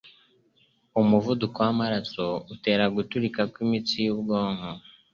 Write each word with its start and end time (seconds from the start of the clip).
Umuvuduko 1.01 1.57
w"amaraso 1.65 2.25
utera 2.53 2.85
guturika 2.95 3.41
imitsi 3.65 3.95
yo 4.05 4.11
mu 4.17 4.21
bwonko 4.27 4.69